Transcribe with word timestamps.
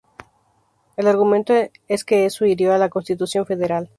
El 0.97 1.05
argumento 1.05 1.53
es 1.87 2.03
que 2.05 2.25
eso 2.25 2.47
hirió 2.47 2.73
a 2.73 2.79
la 2.79 2.89
Constitución 2.89 3.45
Federal. 3.45 3.89